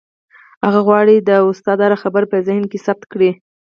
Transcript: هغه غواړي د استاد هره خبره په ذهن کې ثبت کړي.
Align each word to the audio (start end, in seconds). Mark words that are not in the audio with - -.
هغه 0.65 0.79
غواړي 0.87 1.15
د 1.17 1.29
استاد 1.51 1.77
هره 1.85 1.97
خبره 2.03 2.25
په 2.31 2.37
ذهن 2.47 2.63
کې 2.71 2.83
ثبت 2.85 3.03
کړي. 3.13 3.31